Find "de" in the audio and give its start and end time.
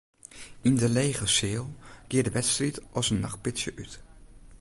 0.81-0.89, 2.25-2.33